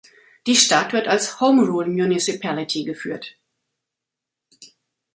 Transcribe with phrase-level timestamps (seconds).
[0.47, 3.37] Die Stadt wird als Home Rule Municipality geführt.